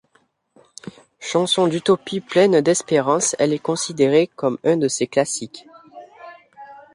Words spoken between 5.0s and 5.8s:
classiques.